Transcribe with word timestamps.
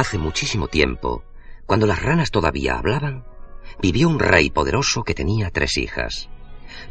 Hace 0.00 0.16
muchísimo 0.16 0.66
tiempo, 0.66 1.24
cuando 1.66 1.86
las 1.86 2.02
ranas 2.02 2.30
todavía 2.30 2.78
hablaban, 2.78 3.26
vivió 3.82 4.08
un 4.08 4.18
rey 4.18 4.48
poderoso 4.48 5.02
que 5.02 5.12
tenía 5.12 5.50
tres 5.50 5.76
hijas. 5.76 6.30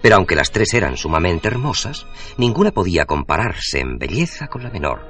Pero 0.03 0.17
aunque 0.17 0.35
las 0.35 0.51
tres 0.51 0.75
eran 0.75 0.95
sumamente 0.95 1.47
hermosas, 1.47 2.05
ninguna 2.37 2.69
podía 2.69 3.05
compararse 3.05 3.79
en 3.79 3.97
belleza 3.97 4.45
con 4.45 4.61
la 4.61 4.69
menor. 4.69 5.01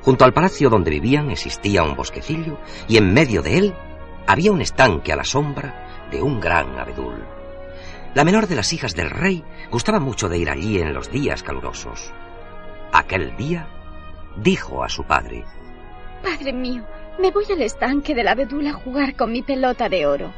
Junto 0.00 0.24
al 0.24 0.32
palacio 0.32 0.70
donde 0.70 0.90
vivían 0.90 1.30
existía 1.30 1.82
un 1.82 1.96
bosquecillo 1.96 2.58
y 2.88 2.96
en 2.96 3.12
medio 3.12 3.42
de 3.42 3.58
él 3.58 3.74
había 4.26 4.50
un 4.50 4.62
estanque 4.62 5.12
a 5.12 5.16
la 5.16 5.24
sombra 5.24 6.08
de 6.10 6.22
un 6.22 6.40
gran 6.40 6.78
abedul. 6.78 7.26
La 8.14 8.24
menor 8.24 8.46
de 8.46 8.56
las 8.56 8.72
hijas 8.72 8.94
del 8.94 9.10
rey 9.10 9.44
gustaba 9.70 10.00
mucho 10.00 10.30
de 10.30 10.38
ir 10.38 10.48
allí 10.48 10.78
en 10.78 10.94
los 10.94 11.10
días 11.10 11.42
calurosos. 11.42 12.10
Aquel 12.90 13.36
día 13.36 13.68
dijo 14.38 14.82
a 14.82 14.88
su 14.88 15.04
padre, 15.04 15.44
Padre 16.22 16.52
mío, 16.52 16.86
me 17.18 17.30
voy 17.30 17.44
al 17.50 17.62
estanque 17.62 18.14
del 18.14 18.28
abedul 18.28 18.66
a 18.66 18.72
jugar 18.72 19.16
con 19.16 19.32
mi 19.32 19.42
pelota 19.42 19.88
de 19.88 20.06
oro. 20.06 20.32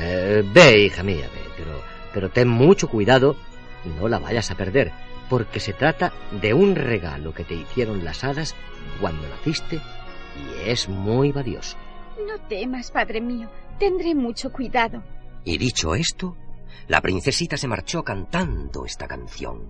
Eh, 0.00 0.42
ve, 0.52 0.78
hija 0.78 1.02
mía, 1.02 1.28
ve, 1.32 1.40
pero, 1.56 1.82
pero 2.12 2.30
ten 2.30 2.48
mucho 2.48 2.88
cuidado 2.88 3.36
y 3.84 3.88
no 3.88 4.08
la 4.08 4.18
vayas 4.18 4.50
a 4.50 4.56
perder, 4.56 4.92
porque 5.28 5.60
se 5.60 5.72
trata 5.72 6.12
de 6.40 6.54
un 6.54 6.74
regalo 6.74 7.32
que 7.34 7.44
te 7.44 7.54
hicieron 7.54 8.04
las 8.04 8.24
hadas 8.24 8.54
cuando 9.00 9.28
naciste 9.28 9.80
y 10.36 10.70
es 10.70 10.88
muy 10.88 11.32
valioso. 11.32 11.76
No 12.26 12.38
temas, 12.48 12.90
padre 12.90 13.20
mío, 13.20 13.48
tendré 13.78 14.14
mucho 14.14 14.50
cuidado. 14.52 15.02
Y 15.44 15.58
dicho 15.58 15.94
esto, 15.94 16.36
la 16.88 17.00
princesita 17.00 17.56
se 17.56 17.68
marchó 17.68 18.02
cantando 18.02 18.84
esta 18.84 19.06
canción. 19.06 19.62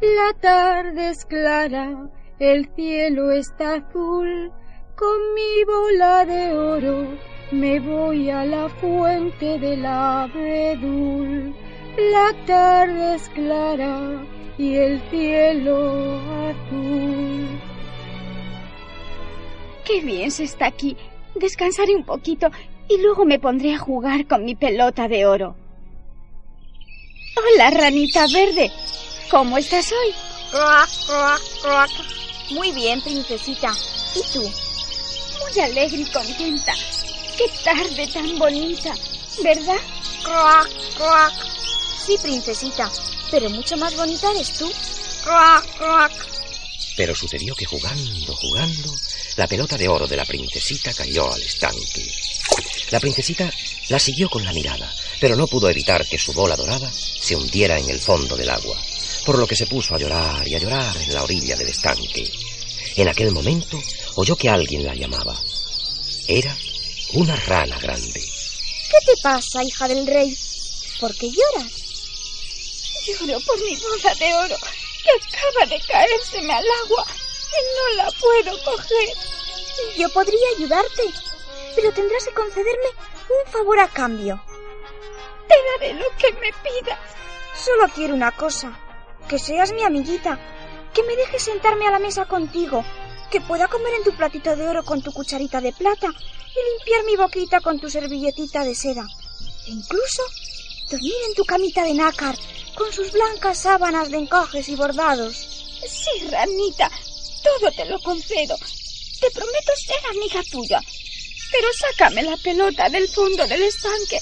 La 0.00 0.32
tarde 0.40 1.10
es 1.10 1.24
clara, 1.24 2.08
el 2.38 2.68
cielo 2.74 3.32
está 3.32 3.74
azul, 3.74 4.52
con 4.96 5.34
mi 5.34 5.64
bola 5.64 6.24
de 6.24 6.52
oro 6.52 7.18
me 7.50 7.80
voy 7.80 8.28
a 8.30 8.44
la 8.44 8.68
fuente 8.68 9.58
del 9.58 9.84
abedul. 9.84 11.54
La 11.96 12.32
tarde 12.46 13.14
es 13.14 13.28
clara 13.30 14.22
y 14.58 14.76
el 14.76 15.00
cielo 15.10 16.20
azul. 16.48 17.60
Qué 19.84 20.00
bien 20.02 20.30
se 20.30 20.44
está 20.44 20.66
aquí. 20.66 20.96
Descansaré 21.34 21.94
un 21.94 22.04
poquito 22.04 22.50
y 22.88 23.00
luego 23.00 23.24
me 23.24 23.38
pondré 23.38 23.74
a 23.74 23.78
jugar 23.78 24.26
con 24.26 24.44
mi 24.44 24.54
pelota 24.54 25.08
de 25.08 25.26
oro. 25.26 25.56
Hola, 27.36 27.70
ranita 27.70 28.26
verde. 28.32 28.70
¿Cómo 29.30 29.56
estás 29.56 29.92
hoy? 29.92 30.27
Muy 32.50 32.72
bien, 32.72 33.00
princesita. 33.02 33.72
¿Y 34.14 34.32
tú? 34.32 34.42
Muy 34.42 35.62
alegre 35.62 36.02
y 36.02 36.06
contenta. 36.06 36.74
Qué 37.36 37.44
tarde 37.62 38.06
tan 38.08 38.38
bonita, 38.38 38.94
¿verdad? 39.42 39.78
Croac, 40.22 40.68
croac. 40.96 41.32
Sí, 42.04 42.16
princesita, 42.22 42.90
pero 43.30 43.50
mucho 43.50 43.76
más 43.76 43.94
bonita 43.94 44.30
eres 44.32 44.54
tú. 44.54 44.70
Croac, 45.22 45.76
croac. 45.76 46.12
Pero 46.96 47.14
sucedió 47.14 47.54
que 47.54 47.66
jugando, 47.66 48.34
jugando, 48.34 48.92
la 49.36 49.46
pelota 49.46 49.76
de 49.76 49.86
oro 49.86 50.08
de 50.08 50.16
la 50.16 50.24
princesita 50.24 50.92
cayó 50.94 51.32
al 51.32 51.40
estanque. 51.40 52.10
La 52.90 52.98
princesita 52.98 53.48
la 53.88 53.98
siguió 53.98 54.28
con 54.28 54.44
la 54.44 54.52
mirada, 54.52 54.92
pero 55.20 55.36
no 55.36 55.46
pudo 55.46 55.68
evitar 55.68 56.06
que 56.06 56.18
su 56.18 56.32
bola 56.32 56.56
dorada 56.56 56.90
se 56.92 57.36
hundiera 57.36 57.78
en 57.78 57.88
el 57.88 58.00
fondo 58.00 58.36
del 58.36 58.50
agua, 58.50 58.80
por 59.26 59.38
lo 59.38 59.46
que 59.46 59.56
se 59.56 59.66
puso 59.66 59.94
a 59.94 59.98
llorar 59.98 60.46
y 60.46 60.54
a 60.54 60.58
llorar 60.58 60.96
en 60.96 61.14
la 61.14 61.22
orilla 61.22 61.56
del 61.56 61.68
estanque. 61.68 62.30
En 62.96 63.08
aquel 63.08 63.30
momento 63.30 63.80
oyó 64.16 64.36
que 64.36 64.48
alguien 64.48 64.84
la 64.84 64.94
llamaba. 64.94 65.36
Era 66.26 66.56
una 67.14 67.36
rana 67.36 67.78
grande. 67.78 68.20
¿Qué 68.20 68.98
te 69.06 69.12
pasa, 69.22 69.62
hija 69.62 69.88
del 69.88 70.06
rey? 70.06 70.36
¿Por 71.00 71.14
qué 71.16 71.30
lloras? 71.30 71.72
Lloro 73.06 73.40
por 73.40 73.62
mi 73.64 73.76
bola 73.76 74.14
de 74.14 74.34
oro, 74.34 74.56
que 75.02 75.36
acaba 75.36 75.66
de 75.66 75.80
caérseme 75.80 76.52
al 76.52 76.64
agua 76.84 77.06
y 77.08 77.96
no 77.96 78.02
la 78.02 78.10
puedo 78.12 78.62
coger. 78.64 79.08
Yo 79.96 80.08
podría 80.10 80.48
ayudarte, 80.56 81.02
pero 81.74 81.92
tendrás 81.92 82.24
que 82.24 82.34
concederme 82.34 82.88
un 83.30 83.52
favor 83.52 83.80
a 83.80 83.88
cambio. 83.88 84.42
Te 85.48 85.54
daré 85.72 85.94
lo 85.94 86.06
que 86.18 86.32
me 86.34 86.52
pidas. 86.62 86.98
Solo 87.54 87.88
quiero 87.94 88.14
una 88.14 88.32
cosa, 88.32 88.78
que 89.28 89.38
seas 89.38 89.72
mi 89.72 89.82
amiguita, 89.82 90.38
que 90.94 91.02
me 91.02 91.16
dejes 91.16 91.42
sentarme 91.42 91.86
a 91.86 91.90
la 91.90 91.98
mesa 91.98 92.26
contigo, 92.26 92.84
que 93.30 93.40
pueda 93.40 93.68
comer 93.68 93.94
en 93.94 94.04
tu 94.04 94.14
platito 94.14 94.54
de 94.54 94.68
oro 94.68 94.84
con 94.84 95.02
tu 95.02 95.12
cucharita 95.12 95.60
de 95.60 95.72
plata 95.72 96.06
y 96.06 96.76
limpiar 96.76 97.04
mi 97.04 97.16
boquita 97.16 97.60
con 97.60 97.78
tu 97.78 97.90
servilletita 97.90 98.64
de 98.64 98.74
seda. 98.74 99.06
E 99.66 99.70
incluso 99.70 100.22
dormir 100.90 101.14
en 101.28 101.34
tu 101.34 101.44
camita 101.44 101.84
de 101.84 101.94
nácar 101.94 102.36
con 102.74 102.92
sus 102.92 103.12
blancas 103.12 103.58
sábanas 103.58 104.10
de 104.10 104.18
encajes 104.18 104.68
y 104.68 104.76
bordados. 104.76 105.34
Sí, 105.34 106.26
ranita, 106.30 106.90
todo 107.42 107.70
te 107.72 107.84
lo 107.86 107.98
concedo. 108.00 108.56
Te 109.20 109.30
prometo 109.30 109.72
ser 109.76 110.06
amiga 110.10 110.40
tuya. 110.50 110.80
Pero 111.50 111.68
sácame 111.72 112.22
la 112.22 112.36
pelota 112.36 112.88
del 112.88 113.08
fondo 113.08 113.46
del 113.46 113.62
estanque, 113.62 114.20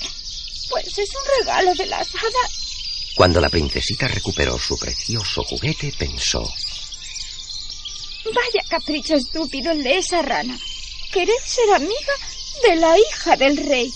pues 0.71 0.99
es 0.99 1.09
un 1.11 1.45
regalo 1.45 1.75
de 1.75 1.87
las 1.87 2.09
hadas. 2.15 2.67
Cuando 3.17 3.41
la 3.41 3.49
princesita 3.49 4.09
recuperó 4.09 4.59
su 4.59 4.79
precioso 4.79 5.43
juguete, 5.45 5.93
pensó, 5.99 6.43
Vaya 8.27 8.65
capricho 8.69 9.15
estúpido 9.15 9.73
el 9.73 9.83
de 9.83 9.99
esa 9.99 10.23
rana. 10.23 10.59
Querer 11.13 11.41
ser 11.45 11.75
amiga 11.75 12.15
de 12.69 12.77
la 12.77 12.99
hija 12.99 13.37
del 13.37 13.57
rey. 13.57 13.93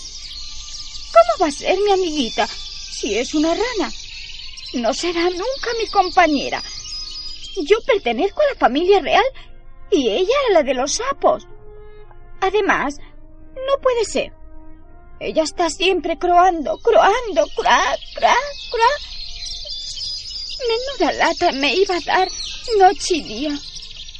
¿Cómo 1.11 1.43
va 1.43 1.47
a 1.47 1.51
ser 1.51 1.77
mi 1.79 1.91
amiguita 1.91 2.47
si 2.47 3.17
es 3.17 3.33
una 3.33 3.53
rana? 3.53 3.91
No 4.73 4.93
será 4.93 5.23
nunca 5.23 5.69
mi 5.79 5.87
compañera. 5.87 6.63
Yo 7.63 7.77
pertenezco 7.85 8.41
a 8.41 8.53
la 8.53 8.59
familia 8.59 9.01
real 9.01 9.25
y 9.91 10.09
ella 10.09 10.35
a 10.49 10.53
la 10.53 10.63
de 10.63 10.73
los 10.73 10.93
sapos. 10.93 11.45
Además, 12.39 12.97
no 13.55 13.81
puede 13.81 14.05
ser. 14.05 14.31
Ella 15.23 15.43
está 15.43 15.69
siempre 15.69 16.17
croando, 16.17 16.79
croando, 16.79 17.45
crac, 17.55 17.99
crac, 18.15 18.35
crac. 18.71 19.01
Menuda 20.67 21.13
lata 21.13 21.51
me 21.51 21.75
iba 21.75 21.95
a 21.95 21.99
dar 21.99 22.27
noche 22.79 23.17
y 23.17 23.23
día. 23.23 23.59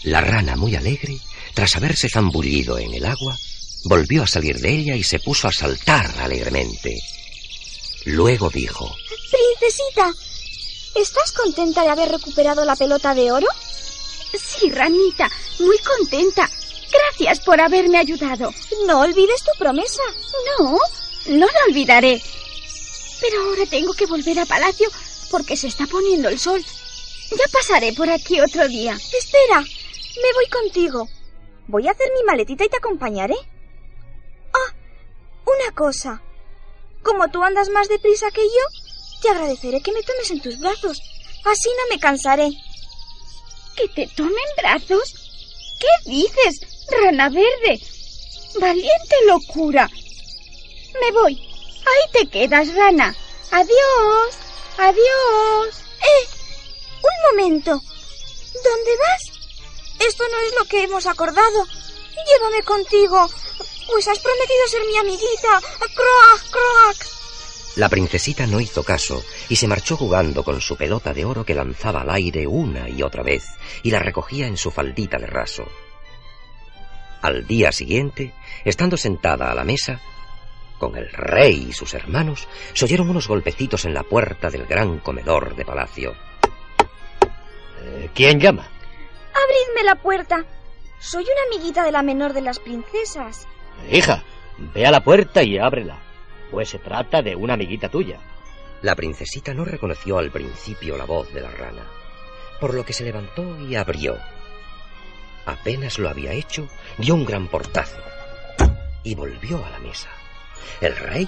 La 0.04 0.22
rana, 0.22 0.56
muy 0.56 0.76
alegre, 0.76 1.18
tras 1.56 1.76
haberse 1.76 2.08
zambullido 2.08 2.78
en 2.78 2.94
el 2.94 3.06
agua, 3.06 3.36
volvió 3.86 4.22
a 4.22 4.28
salir 4.28 4.60
de 4.60 4.70
ella 4.70 4.96
y 4.96 5.02
se 5.02 5.20
puso 5.20 5.48
a 5.48 5.52
saltar 5.52 6.06
alegremente. 6.20 6.96
Luego 8.06 8.52
dijo, 8.52 8.96
Princesita, 9.32 10.14
¿estás 10.96 11.32
contenta 11.32 11.82
de 11.82 11.90
haber 11.90 12.10
recuperado 12.10 12.64
la 12.64 12.76
pelota 12.76 13.16
de 13.16 13.32
oro? 13.32 13.48
Sí, 14.34 14.70
ranita, 14.70 15.32
muy 15.60 15.78
contenta. 15.80 16.48
Gracias 16.91 17.40
por 17.40 17.59
haberme 17.62 17.97
ayudado. 17.97 18.53
No 18.85 19.02
olvides 19.02 19.44
tu 19.44 19.57
promesa. 19.57 20.02
No, 20.59 20.78
no 21.28 21.46
la 21.46 21.66
olvidaré. 21.68 22.22
Pero 23.22 23.41
ahora 23.41 23.66
tengo 23.69 23.94
que 23.94 24.06
volver 24.06 24.40
a 24.40 24.46
palacio 24.46 24.90
porque 25.29 25.56
se 25.56 25.68
está 25.68 25.85
poniendo 25.88 26.29
el 26.29 26.40
sol. 26.40 26.63
Ya 27.31 27.46
pasaré 27.52 27.94
por 27.94 28.09
aquí 28.09 28.41
otro 28.41 28.68
día. 28.68 28.94
Espera, 28.94 29.62
me 29.62 30.34
voy 30.34 30.47
contigo. 30.52 31.08
Voy 31.67 31.88
a 31.88 31.91
hacer 31.91 32.09
mi 32.17 32.23
maletita 32.23 32.66
y 32.66 32.70
te 32.70 32.78
acompañaré. 32.78 33.35
Ah, 34.53 34.76
una 35.46 35.73
cosa. 35.73 36.22
Como 37.03 37.29
tú 37.29 37.44
andas 37.44 37.70
más 37.70 37.87
deprisa 37.87 38.29
que 38.32 38.44
yo, 38.44 39.22
te 39.22 39.29
agradeceré 39.29 39.82
que 39.82 39.94
me 39.94 40.03
tomes 40.03 40.32
en 40.32 40.41
tus 40.41 40.59
brazos. 40.59 41.02
Así 41.46 41.70
no 41.70 41.96
me 41.96 41.99
cansaré. 41.99 42.49
¿Que 43.76 43.87
te 43.87 44.08
tome 44.08 44.29
en 44.32 44.55
brazos? 44.58 45.14
¿Qué 45.79 46.09
dices, 46.11 46.59
rana 46.90 47.30
verde? 47.30 47.80
Valiente 48.60 49.16
locura. 49.28 49.90
Me 51.02 51.12
voy. 51.12 51.34
Ahí 51.34 52.12
te 52.12 52.30
quedas, 52.30 52.74
rana. 52.76 53.16
Adiós. 53.52 54.36
Adiós. 54.78 55.76
¡Eh! 56.02 56.28
Un 57.04 57.38
momento. 57.38 57.72
¿Dónde 57.72 58.92
vas? 58.98 59.42
Esto 60.08 60.24
no 60.32 60.40
es 60.40 60.54
lo 60.60 60.66
que 60.66 60.84
hemos 60.84 61.06
acordado. 61.06 61.66
Llévame 62.28 62.64
contigo, 62.64 63.30
pues 63.88 64.08
has 64.08 64.20
prometido 64.20 64.68
ser 64.68 64.82
mi 64.86 64.98
amiguita. 64.98 65.60
Croac, 65.80 66.52
croac. 66.52 67.08
La 67.78 67.88
princesita 67.88 68.46
no 68.48 68.60
hizo 68.60 68.84
caso 68.84 69.24
y 69.48 69.56
se 69.56 69.68
marchó 69.68 69.96
jugando 69.96 70.44
con 70.44 70.60
su 70.60 70.76
pelota 70.76 71.14
de 71.14 71.24
oro 71.24 71.46
que 71.46 71.56
lanzaba 71.56 72.02
al 72.02 72.10
aire 72.10 72.46
una 72.46 72.90
y 72.90 73.02
otra 73.02 73.24
vez 73.24 73.46
y 73.82 73.92
la 73.92 74.00
recogía 74.00 74.46
en 74.46 74.58
su 74.58 74.72
faldita 74.72 75.18
de 75.18 75.28
raso. 75.28 75.64
Al 77.22 77.46
día 77.46 77.72
siguiente, 77.72 78.34
estando 78.66 78.97
sentada 78.97 79.52
a 79.52 79.56
la 79.56 79.64
mesa, 79.64 80.02
con 80.79 80.97
el 80.97 81.12
rey 81.12 81.68
y 81.70 81.73
sus 81.73 81.94
hermanos, 81.94 82.47
se 82.73 82.85
oyeron 82.85 83.09
unos 83.09 83.28
golpecitos 83.28 83.85
en 83.85 83.94
la 83.94 84.02
puerta 84.02 84.50
del 84.50 84.66
gran 84.66 84.97
comedor 84.97 85.56
de 85.56 85.64
palacio. 85.64 86.16
Eh, 87.84 88.09
¿Quién 88.16 88.40
llama? 88.40 88.64
Abridme 88.64 89.84
la 89.84 89.96
puerta. 89.96 90.44
Soy 91.00 91.23
una 91.23 91.56
amiguita 91.56 91.84
de 91.84 91.91
la 91.91 92.02
menor 92.02 92.34
de 92.34 92.41
las 92.41 92.59
princesas. 92.59 93.47
Hija, 93.91 94.23
ve 94.73 94.85
a 94.85 94.91
la 94.91 95.03
puerta 95.03 95.44
y 95.44 95.59
ábrela, 95.59 96.00
pues 96.50 96.70
se 96.70 96.79
trata 96.79 97.22
de 97.22 97.35
una 97.35 97.53
amiguita 97.53 97.90
tuya. 97.90 98.20
La 98.82 98.96
princesita 98.96 99.53
no 99.53 99.64
reconoció 99.64 100.18
al 100.18 100.32
principio 100.32 100.97
la 100.97 101.06
voz 101.06 101.32
de 101.32 101.41
la 101.41 101.52
rana, 101.52 101.85
por 102.59 102.73
lo 102.73 102.84
que 102.84 102.94
se 102.94 103.03
levantó 103.03 103.59
y 103.59 103.76
abrió. 103.76 104.18
Apenas 105.46 105.97
lo 105.99 106.09
había 106.09 106.34
hecho, 106.34 106.67
dio 106.97 107.16
un 107.16 107.26
gran 107.26 107.47
portazo 107.47 107.99
y 109.03 109.16
volvió 109.16 109.64
a 109.66 109.70
la 109.70 109.79
mesa. 109.79 110.09
El 110.79 110.96
rey, 110.96 111.28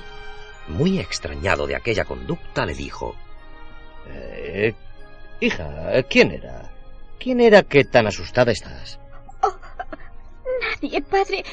muy 0.67 0.99
extrañado 0.99 1.65
de 1.67 1.75
aquella 1.75 2.05
conducta, 2.05 2.65
le 2.65 2.73
dijo 2.73 3.15
eh, 4.07 4.73
Hija, 5.39 6.03
¿quién 6.09 6.31
era? 6.31 6.71
¿Quién 7.19 7.41
era 7.41 7.63
que 7.63 7.83
tan 7.83 8.07
asustada 8.07 8.51
estás? 8.51 8.99
Oh, 9.41 9.55
nadie, 10.61 11.01
padre. 11.01 11.43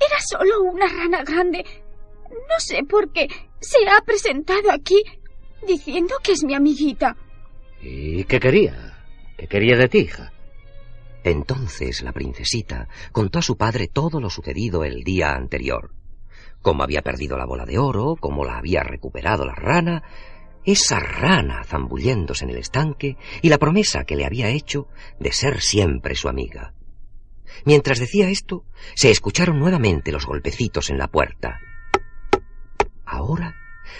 Era 0.00 0.16
solo 0.28 0.62
una 0.62 0.86
rana 0.86 1.22
grande. 1.22 1.64
No 2.30 2.58
sé 2.58 2.82
por 2.88 3.10
qué 3.12 3.28
se 3.60 3.78
ha 3.88 4.00
presentado 4.02 4.70
aquí 4.70 5.02
diciendo 5.66 6.16
que 6.22 6.32
es 6.32 6.44
mi 6.44 6.54
amiguita. 6.54 7.16
¿Y 7.80 8.24
qué 8.24 8.38
quería? 8.38 8.98
¿Qué 9.36 9.46
quería 9.46 9.76
de 9.76 9.88
ti, 9.88 9.98
hija? 9.98 10.32
Entonces 11.28 12.02
la 12.02 12.12
princesita 12.12 12.88
contó 13.12 13.38
a 13.38 13.42
su 13.42 13.58
padre 13.58 13.86
todo 13.86 14.18
lo 14.18 14.30
sucedido 14.30 14.82
el 14.84 15.04
día 15.04 15.34
anterior. 15.34 15.92
Cómo 16.62 16.82
había 16.82 17.02
perdido 17.02 17.36
la 17.36 17.44
bola 17.44 17.66
de 17.66 17.78
oro, 17.78 18.16
cómo 18.18 18.46
la 18.46 18.56
había 18.56 18.82
recuperado 18.82 19.44
la 19.44 19.54
rana, 19.54 20.02
esa 20.64 20.98
rana 21.00 21.64
zambulléndose 21.64 22.44
en 22.44 22.50
el 22.50 22.56
estanque 22.56 23.18
y 23.42 23.50
la 23.50 23.58
promesa 23.58 24.04
que 24.04 24.16
le 24.16 24.24
había 24.24 24.48
hecho 24.48 24.88
de 25.20 25.32
ser 25.32 25.60
siempre 25.60 26.14
su 26.14 26.30
amiga. 26.30 26.72
Mientras 27.66 27.98
decía 27.98 28.30
esto, 28.30 28.64
se 28.94 29.10
escucharon 29.10 29.58
nuevamente 29.58 30.12
los 30.12 30.24
golpecitos 30.24 30.88
en 30.88 30.96
la 30.96 31.08
puerta. 31.08 31.60
Ahora, 33.04 33.54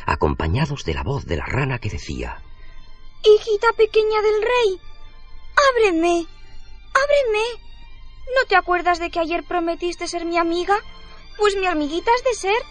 acompañados 0.06 0.84
de 0.84 0.94
la 0.94 1.02
voz 1.02 1.26
de 1.26 1.36
la 1.36 1.44
rana 1.44 1.78
que 1.78 1.90
decía 1.90 2.42
Hijita 3.22 3.68
pequeña 3.76 4.22
del 4.22 4.42
rey, 4.42 4.80
ábreme, 5.70 6.26
ábreme. 7.04 7.44
¿No 8.36 8.46
te 8.48 8.56
acuerdas 8.56 8.98
de 8.98 9.10
que 9.10 9.20
ayer 9.20 9.44
prometiste 9.44 10.06
ser 10.06 10.24
mi 10.24 10.38
amiga? 10.38 10.76
Pues 11.36 11.56
mi 11.56 11.66
amiguita 11.66 12.10
has 12.14 12.24
de 12.24 12.34
ser. 12.34 12.62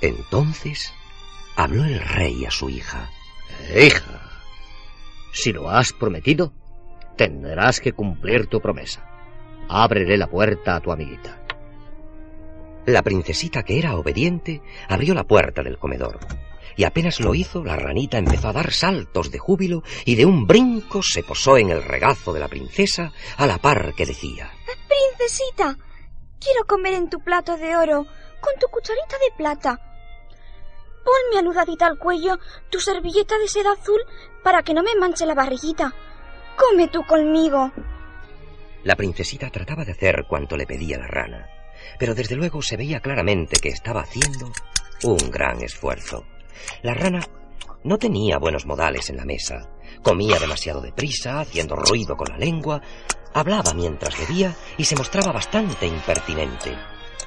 Entonces 0.00 0.92
habló 1.56 1.84
el 1.84 2.00
rey 2.00 2.44
a 2.44 2.50
su 2.50 2.70
hija. 2.70 3.10
Hija, 3.76 4.20
si 5.32 5.52
lo 5.52 5.70
has 5.70 5.92
prometido, 5.92 6.52
tendrás 7.16 7.80
que 7.80 7.92
cumplir 7.92 8.46
tu 8.46 8.60
promesa. 8.60 9.06
Ábrele 9.68 10.16
la 10.16 10.26
puerta 10.26 10.76
a 10.76 10.80
tu 10.80 10.90
amiguita. 10.90 11.40
La 12.86 13.02
princesita, 13.02 13.62
que 13.62 13.78
era 13.78 13.94
obediente, 13.94 14.62
abrió 14.88 15.14
la 15.14 15.24
puerta 15.24 15.62
del 15.62 15.78
comedor. 15.78 16.18
Y 16.80 16.84
apenas 16.84 17.20
lo 17.20 17.34
hizo, 17.34 17.62
la 17.62 17.76
ranita 17.76 18.16
empezó 18.16 18.48
a 18.48 18.54
dar 18.54 18.72
saltos 18.72 19.30
de 19.30 19.38
júbilo 19.38 19.82
y 20.06 20.14
de 20.14 20.24
un 20.24 20.46
brinco 20.46 21.02
se 21.02 21.22
posó 21.22 21.58
en 21.58 21.68
el 21.68 21.82
regazo 21.82 22.32
de 22.32 22.40
la 22.40 22.48
princesa 22.48 23.12
a 23.36 23.46
la 23.46 23.58
par 23.58 23.92
que 23.94 24.06
decía 24.06 24.50
Princesita, 24.88 25.76
quiero 26.40 26.64
comer 26.66 26.94
en 26.94 27.10
tu 27.10 27.20
plato 27.20 27.58
de 27.58 27.76
oro 27.76 28.06
con 28.40 28.54
tu 28.58 28.66
cucharita 28.68 29.18
de 29.18 29.36
plata 29.36 29.78
Ponme 31.04 31.38
anudadita 31.38 31.86
al 31.86 31.98
cuello 31.98 32.38
tu 32.70 32.80
servilleta 32.80 33.36
de 33.36 33.48
seda 33.48 33.72
azul 33.72 34.00
para 34.42 34.62
que 34.62 34.72
no 34.72 34.82
me 34.82 34.94
manche 34.98 35.26
la 35.26 35.34
barriguita. 35.34 35.94
Come 36.56 36.88
tú 36.88 37.02
conmigo. 37.06 37.72
La 38.84 38.96
princesita 38.96 39.50
trataba 39.50 39.84
de 39.84 39.92
hacer 39.92 40.24
cuanto 40.26 40.56
le 40.56 40.64
pedía 40.64 40.96
la 40.96 41.08
rana, 41.08 41.46
pero 41.98 42.14
desde 42.14 42.36
luego 42.36 42.62
se 42.62 42.78
veía 42.78 43.00
claramente 43.00 43.60
que 43.60 43.68
estaba 43.68 44.00
haciendo 44.00 44.50
un 45.02 45.30
gran 45.30 45.62
esfuerzo. 45.62 46.24
La 46.82 46.94
rana 46.94 47.20
no 47.84 47.98
tenía 47.98 48.38
buenos 48.38 48.66
modales 48.66 49.10
en 49.10 49.16
la 49.16 49.24
mesa. 49.24 49.68
Comía 50.02 50.38
demasiado 50.38 50.80
deprisa, 50.80 51.40
haciendo 51.40 51.76
ruido 51.76 52.16
con 52.16 52.28
la 52.28 52.38
lengua, 52.38 52.80
hablaba 53.34 53.74
mientras 53.74 54.18
bebía 54.18 54.54
y 54.76 54.84
se 54.84 54.96
mostraba 54.96 55.32
bastante 55.32 55.86
impertinente. 55.86 56.76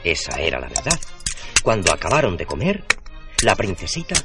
Esa 0.03 0.39
era 0.39 0.59
la 0.59 0.67
verdad. 0.67 0.99
Cuando 1.63 1.93
acabaron 1.93 2.35
de 2.37 2.45
comer, 2.45 2.83
la 3.41 3.55
princesita 3.55 4.15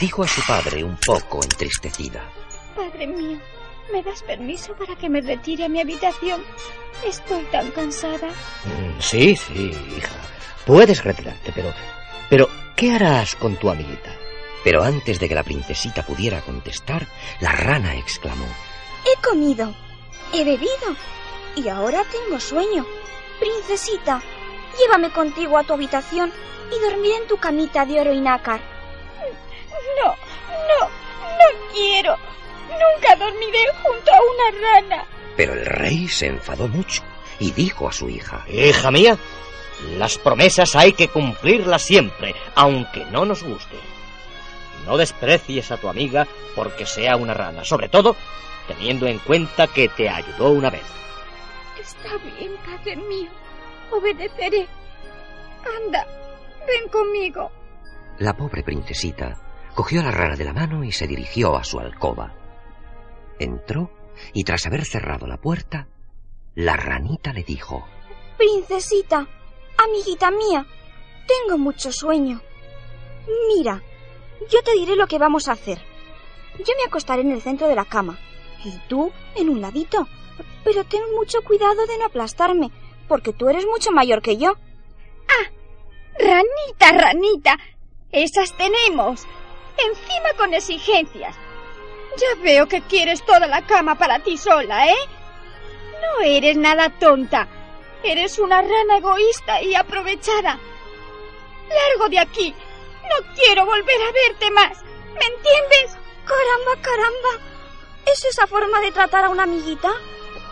dijo 0.00 0.22
a 0.22 0.28
su 0.28 0.40
padre 0.46 0.84
un 0.84 0.96
poco 1.04 1.42
entristecida. 1.42 2.22
Padre 2.76 3.06
mío, 3.06 3.38
¿me 3.92 4.02
das 4.02 4.22
permiso 4.22 4.74
para 4.74 4.96
que 4.96 5.08
me 5.08 5.20
retire 5.20 5.64
a 5.64 5.68
mi 5.68 5.80
habitación? 5.80 6.42
Estoy 7.06 7.44
tan 7.50 7.70
cansada. 7.70 8.28
Mm, 8.28 9.00
sí, 9.00 9.36
sí, 9.36 9.70
hija. 9.96 10.16
Puedes 10.66 11.02
retirarte, 11.02 11.52
pero... 11.54 11.72
Pero, 12.28 12.48
¿qué 12.76 12.92
harás 12.92 13.34
con 13.36 13.56
tu 13.56 13.70
amiguita? 13.70 14.17
Pero 14.64 14.82
antes 14.82 15.18
de 15.20 15.28
que 15.28 15.34
la 15.34 15.44
princesita 15.44 16.02
pudiera 16.02 16.40
contestar, 16.40 17.06
la 17.40 17.52
rana 17.52 17.96
exclamó. 17.96 18.46
He 19.04 19.20
comido, 19.22 19.72
he 20.32 20.44
bebido 20.44 20.96
y 21.56 21.68
ahora 21.68 22.04
tengo 22.04 22.40
sueño. 22.40 22.86
Princesita, 23.38 24.22
llévame 24.78 25.10
contigo 25.10 25.58
a 25.58 25.64
tu 25.64 25.72
habitación 25.72 26.32
y 26.70 26.90
dormir 26.90 27.12
en 27.20 27.28
tu 27.28 27.36
camita 27.38 27.86
de 27.86 28.00
oro 28.00 28.12
y 28.12 28.20
nácar. 28.20 28.60
No, 30.02 30.10
no, 30.10 30.86
no 30.86 31.72
quiero. 31.72 32.16
Nunca 32.68 33.16
dormiré 33.16 33.64
junto 33.82 34.12
a 34.12 34.18
una 34.20 34.60
rana. 34.60 35.04
Pero 35.36 35.54
el 35.54 35.66
rey 35.66 36.08
se 36.08 36.26
enfadó 36.26 36.68
mucho 36.68 37.02
y 37.38 37.52
dijo 37.52 37.88
a 37.88 37.92
su 37.92 38.08
hija, 38.08 38.44
Hija 38.48 38.90
mía, 38.90 39.16
las 39.96 40.18
promesas 40.18 40.74
hay 40.74 40.92
que 40.92 41.08
cumplirlas 41.08 41.82
siempre, 41.82 42.34
aunque 42.54 43.04
no 43.06 43.24
nos 43.24 43.42
guste. 43.42 43.76
No 44.88 44.96
desprecies 44.96 45.70
a 45.70 45.76
tu 45.76 45.88
amiga 45.88 46.26
porque 46.56 46.86
sea 46.86 47.16
una 47.16 47.34
rana, 47.34 47.62
sobre 47.62 47.90
todo 47.90 48.16
teniendo 48.66 49.06
en 49.06 49.18
cuenta 49.18 49.66
que 49.66 49.88
te 49.90 50.08
ayudó 50.08 50.50
una 50.50 50.70
vez. 50.70 50.84
Está 51.78 52.16
bien, 52.16 52.52
padre 52.64 52.96
mío. 52.96 53.30
Obedeceré. 53.92 54.66
Anda, 55.84 56.06
Ven 56.66 56.88
conmigo. 56.90 57.50
La 58.18 58.34
pobre 58.34 58.62
princesita 58.62 59.70
cogió 59.74 60.00
a 60.00 60.04
la 60.04 60.10
rana 60.10 60.36
de 60.36 60.44
la 60.44 60.54
mano 60.54 60.82
y 60.82 60.90
se 60.90 61.06
dirigió 61.06 61.54
a 61.54 61.64
su 61.64 61.78
alcoba. 61.78 62.34
Entró 63.38 63.90
y 64.32 64.44
tras 64.44 64.66
haber 64.66 64.86
cerrado 64.86 65.26
la 65.26 65.36
puerta, 65.36 65.86
la 66.54 66.76
ranita 66.76 67.34
le 67.34 67.42
dijo 67.42 67.86
Princesita, 68.38 69.26
amiguita 69.76 70.30
mía, 70.30 70.66
tengo 71.26 71.58
mucho 71.58 71.92
sueño. 71.92 72.40
Mira, 73.48 73.82
yo 74.50 74.62
te 74.62 74.72
diré 74.72 74.96
lo 74.96 75.06
que 75.06 75.18
vamos 75.18 75.48
a 75.48 75.52
hacer. 75.52 75.78
Yo 76.58 76.72
me 76.76 76.84
acostaré 76.86 77.22
en 77.22 77.32
el 77.32 77.42
centro 77.42 77.68
de 77.68 77.74
la 77.74 77.84
cama 77.84 78.18
y 78.64 78.72
tú 78.88 79.12
en 79.36 79.48
un 79.48 79.60
ladito. 79.60 80.08
Pero 80.64 80.84
ten 80.84 81.02
mucho 81.14 81.42
cuidado 81.42 81.86
de 81.86 81.98
no 81.98 82.06
aplastarme, 82.06 82.70
porque 83.06 83.32
tú 83.32 83.48
eres 83.48 83.66
mucho 83.66 83.90
mayor 83.90 84.22
que 84.22 84.36
yo. 84.36 84.56
Ah, 85.28 85.50
Ranita, 86.18 86.92
ranita, 86.92 87.58
esas 88.10 88.56
tenemos. 88.56 89.24
Encima 89.76 90.32
con 90.36 90.52
exigencias. 90.52 91.36
Ya 92.16 92.42
veo 92.42 92.66
que 92.66 92.82
quieres 92.82 93.24
toda 93.24 93.46
la 93.46 93.64
cama 93.64 93.94
para 93.94 94.18
ti 94.18 94.36
sola, 94.36 94.88
¿eh? 94.88 95.08
No 96.02 96.24
eres 96.24 96.56
nada 96.56 96.90
tonta. 96.98 97.46
Eres 98.02 98.38
una 98.38 98.60
rana 98.62 98.98
egoísta 98.98 99.62
y 99.62 99.74
aprovechada. 99.76 100.58
Largo 101.68 102.08
de 102.08 102.18
aquí. 102.18 102.54
No 103.08 103.34
quiero 103.34 103.64
volver 103.64 104.02
a 104.02 104.12
verte 104.12 104.50
más. 104.50 104.82
¿Me 105.14 105.26
entiendes? 105.26 105.96
Caramba, 106.24 106.82
caramba. 106.82 107.44
¿Es 108.06 108.24
esa 108.24 108.46
forma 108.46 108.80
de 108.80 108.92
tratar 108.92 109.24
a 109.24 109.28
una 109.28 109.44
amiguita? 109.44 109.90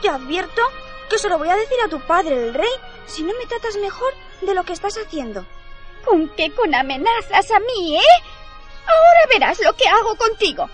Te 0.03 0.09
advierto 0.09 0.63
que 1.09 1.19
se 1.19 1.29
lo 1.29 1.39
voy 1.39 1.49
a 1.49 1.57
decir 1.57 1.77
a 1.85 1.89
tu 1.89 2.01
padre, 2.01 2.49
el 2.49 2.55
rey, 2.55 2.71
si 3.07 3.23
no 3.23 3.33
me 3.39 3.47
tratas 3.47 3.77
mejor 3.77 4.13
de 4.43 4.55
lo 4.55 4.65
que 4.65 4.73
estás 4.73 4.97
haciendo. 4.99 5.47
¿Con 6.05 6.29
qué 6.31 6.51
con 6.53 6.75
amenazas 6.75 7.51
a 7.51 7.61
mí, 7.61 7.97
eh? 7.97 8.23
Ahora 8.87 9.21
verás 9.33 9.61
lo 9.61 9.75
que 9.75 9.89
hago 9.89 10.17
contigo. 10.17 10.69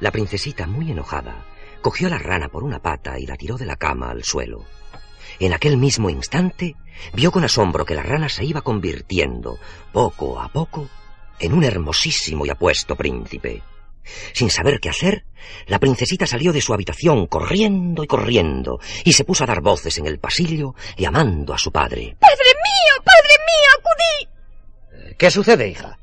La 0.00 0.10
princesita, 0.10 0.66
muy 0.66 0.90
enojada, 0.90 1.44
cogió 1.82 2.06
a 2.08 2.10
la 2.10 2.18
rana 2.18 2.48
por 2.48 2.64
una 2.64 2.80
pata 2.80 3.18
y 3.18 3.26
la 3.26 3.36
tiró 3.36 3.56
de 3.56 3.66
la 3.66 3.76
cama 3.76 4.10
al 4.10 4.24
suelo. 4.24 4.64
En 5.38 5.52
aquel 5.52 5.76
mismo 5.76 6.10
instante, 6.10 6.76
vio 7.12 7.30
con 7.30 7.44
asombro 7.44 7.84
que 7.84 7.94
la 7.94 8.02
rana 8.02 8.28
se 8.28 8.44
iba 8.44 8.62
convirtiendo, 8.62 9.58
poco 9.92 10.40
a 10.40 10.48
poco, 10.48 10.88
en 11.38 11.52
un 11.52 11.64
hermosísimo 11.64 12.44
y 12.44 12.50
apuesto 12.50 12.96
príncipe. 12.96 13.62
Sin 14.32 14.50
saber 14.50 14.80
qué 14.80 14.88
hacer, 14.88 15.24
la 15.66 15.78
princesita 15.78 16.26
salió 16.26 16.52
de 16.52 16.60
su 16.60 16.74
habitación 16.74 17.26
corriendo 17.26 18.02
y 18.02 18.06
corriendo 18.06 18.80
y 19.04 19.12
se 19.12 19.24
puso 19.24 19.44
a 19.44 19.46
dar 19.46 19.60
voces 19.60 19.96
en 19.98 20.06
el 20.06 20.18
pasillo 20.18 20.74
llamando 20.96 21.54
a 21.54 21.58
su 21.58 21.70
padre. 21.70 22.16
¡Padre 22.18 22.36
mío! 22.36 23.04
¡Padre 23.04 23.34
mío! 23.46 24.28
¡Acudí! 24.98 25.16
¿Qué 25.16 25.30
sucede, 25.30 25.68
hija? 25.68 25.98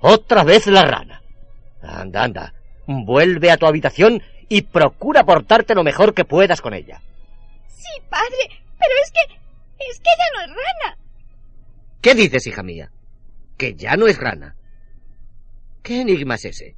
Otra 0.00 0.44
vez 0.44 0.66
la 0.66 0.84
rana. 0.84 1.22
Anda, 1.82 2.24
anda. 2.24 2.54
Vuelve 2.86 3.50
a 3.50 3.56
tu 3.56 3.66
habitación 3.66 4.22
y 4.48 4.62
procura 4.62 5.24
portarte 5.24 5.74
lo 5.74 5.84
mejor 5.84 6.14
que 6.14 6.24
puedas 6.24 6.60
con 6.60 6.74
ella. 6.74 7.02
Sí, 7.68 8.00
padre. 8.08 8.62
Pero 8.78 8.92
es 9.02 9.12
que... 9.12 9.34
es 9.90 9.98
que 9.98 10.10
ya 10.16 10.36
no 10.36 10.40
es 10.42 10.56
rana. 10.56 10.98
¿Qué 12.00 12.14
dices, 12.14 12.46
hija 12.46 12.62
mía? 12.62 12.90
Que 13.56 13.74
ya 13.74 13.96
no 13.96 14.06
es 14.06 14.18
rana. 14.18 14.54
¿Qué 15.82 16.02
enigma 16.02 16.36
es 16.36 16.44
ese? 16.44 16.76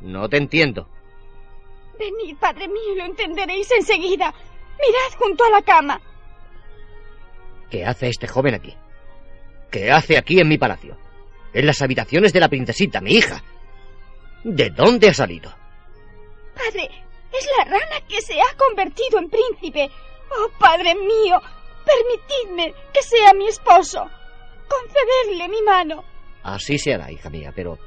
No 0.00 0.28
te 0.28 0.36
entiendo. 0.36 0.88
Venid, 1.98 2.36
padre 2.38 2.68
mío, 2.68 2.92
y 2.94 2.98
lo 2.98 3.04
entenderéis 3.06 3.70
enseguida. 3.72 4.34
Mirad 4.78 5.18
junto 5.18 5.44
a 5.44 5.50
la 5.50 5.62
cama. 5.62 6.00
¿Qué 7.70 7.84
hace 7.84 8.08
este 8.08 8.28
joven 8.28 8.54
aquí? 8.54 8.76
¿Qué 9.70 9.90
hace 9.90 10.18
aquí 10.18 10.38
en 10.38 10.48
mi 10.48 10.58
palacio? 10.58 10.98
En 11.52 11.66
las 11.66 11.80
habitaciones 11.80 12.32
de 12.32 12.40
la 12.40 12.48
princesita, 12.48 13.00
mi 13.00 13.12
hija. 13.12 13.42
¿De 14.44 14.70
dónde 14.70 15.08
ha 15.08 15.14
salido? 15.14 15.50
Padre, 16.54 16.90
es 17.32 17.48
la 17.58 17.64
rana 17.64 18.00
que 18.06 18.20
se 18.20 18.34
ha 18.40 18.56
convertido 18.56 19.18
en 19.18 19.30
príncipe. 19.30 19.90
Oh, 20.30 20.50
padre 20.58 20.94
mío, 20.94 21.40
permitidme 21.84 22.74
que 22.92 23.02
sea 23.02 23.32
mi 23.34 23.48
esposo. 23.48 24.08
Concederle 24.68 25.48
mi 25.48 25.62
mano. 25.62 26.04
Así 26.42 26.78
se 26.78 26.94
hará, 26.94 27.10
hija 27.10 27.30
mía, 27.30 27.52
pero... 27.54 27.78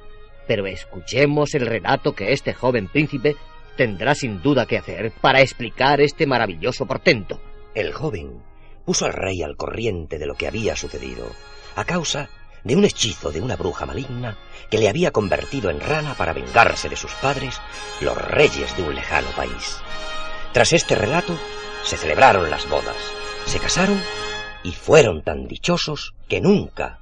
Pero 0.47 0.65
escuchemos 0.65 1.53
el 1.53 1.67
relato 1.67 2.13
que 2.15 2.33
este 2.33 2.53
joven 2.53 2.87
príncipe 2.87 3.35
tendrá 3.77 4.15
sin 4.15 4.41
duda 4.41 4.65
que 4.65 4.77
hacer 4.77 5.11
para 5.21 5.41
explicar 5.41 6.01
este 6.01 6.25
maravilloso 6.25 6.85
portento. 6.87 7.39
El 7.75 7.93
joven 7.93 8.41
puso 8.83 9.05
al 9.05 9.13
rey 9.13 9.43
al 9.43 9.55
corriente 9.55 10.17
de 10.17 10.25
lo 10.25 10.33
que 10.33 10.47
había 10.47 10.75
sucedido, 10.75 11.27
a 11.75 11.85
causa 11.85 12.29
de 12.63 12.75
un 12.75 12.83
hechizo 12.83 13.31
de 13.31 13.39
una 13.39 13.55
bruja 13.55 13.85
maligna 13.85 14.37
que 14.69 14.79
le 14.79 14.89
había 14.89 15.11
convertido 15.11 15.69
en 15.69 15.79
rana 15.79 16.15
para 16.15 16.33
vengarse 16.33 16.89
de 16.89 16.95
sus 16.95 17.13
padres, 17.13 17.61
los 18.01 18.17
reyes 18.17 18.75
de 18.75 18.83
un 18.83 18.95
lejano 18.95 19.29
país. 19.35 19.77
Tras 20.51 20.73
este 20.73 20.95
relato, 20.95 21.37
se 21.83 21.97
celebraron 21.97 22.49
las 22.49 22.69
bodas, 22.69 22.95
se 23.45 23.59
casaron 23.59 23.99
y 24.63 24.73
fueron 24.73 25.23
tan 25.23 25.47
dichosos 25.47 26.13
que 26.27 26.41
nunca, 26.41 26.99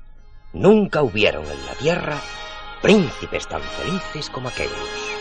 nunca 0.54 1.02
hubieron 1.02 1.46
en 1.46 1.66
la 1.66 1.74
tierra 1.74 2.18
príncipes 2.82 3.48
tan 3.48 3.62
felices 3.62 4.30
como 4.30 4.50
aquellos. 4.50 5.17